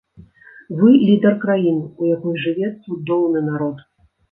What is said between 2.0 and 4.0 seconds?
у якой жыве цудоўны народ.